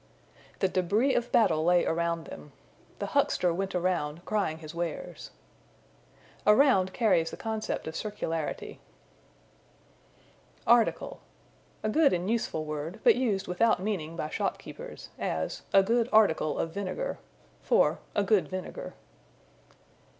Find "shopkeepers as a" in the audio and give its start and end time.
14.29-15.83